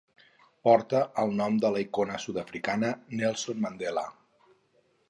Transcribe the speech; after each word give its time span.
Porta 0.67 1.01
el 1.23 1.35
nom 1.41 1.59
de 1.65 1.71
la 1.75 1.83
icona 1.85 2.17
sud-africana 2.25 2.91
Nelson 3.21 3.65
Mandela. 3.69 4.09